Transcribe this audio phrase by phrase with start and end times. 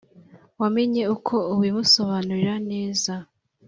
[0.61, 3.13] wamenya uko ubimusobanurira neza